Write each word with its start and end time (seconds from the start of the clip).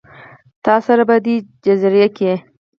تا 0.65 0.75
سره، 0.85 1.03
په 1.09 1.15
دې 1.25 1.35
جزیره 1.65 2.07
کې 2.17 2.33